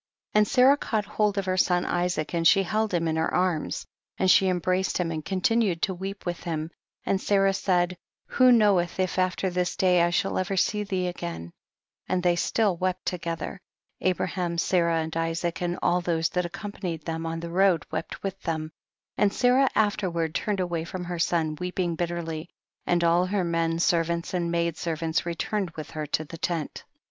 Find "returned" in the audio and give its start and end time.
25.27-25.69